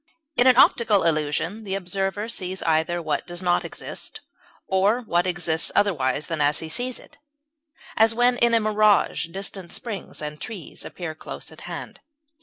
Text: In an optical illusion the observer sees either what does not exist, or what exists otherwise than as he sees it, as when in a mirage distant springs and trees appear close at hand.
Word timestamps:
In 0.35 0.47
an 0.47 0.57
optical 0.57 1.03
illusion 1.03 1.63
the 1.63 1.75
observer 1.75 2.27
sees 2.27 2.63
either 2.63 2.99
what 2.99 3.27
does 3.27 3.43
not 3.43 3.63
exist, 3.63 4.21
or 4.65 5.01
what 5.01 5.27
exists 5.27 5.71
otherwise 5.75 6.25
than 6.25 6.41
as 6.41 6.57
he 6.57 6.69
sees 6.69 6.97
it, 6.97 7.19
as 7.95 8.15
when 8.15 8.37
in 8.39 8.55
a 8.55 8.59
mirage 8.59 9.27
distant 9.27 9.71
springs 9.71 10.19
and 10.19 10.41
trees 10.41 10.83
appear 10.85 11.13
close 11.13 11.51
at 11.51 11.61
hand. 11.69 11.99